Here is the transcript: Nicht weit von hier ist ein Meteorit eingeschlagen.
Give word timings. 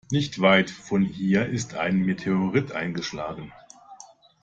Nicht 0.09 0.41
weit 0.41 0.71
von 0.71 1.03
hier 1.03 1.45
ist 1.45 1.75
ein 1.75 1.97
Meteorit 1.99 2.71
eingeschlagen. 2.71 3.53